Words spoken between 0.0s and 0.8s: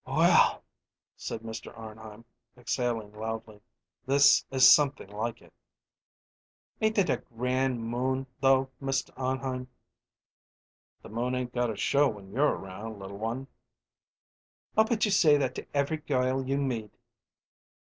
"Well,"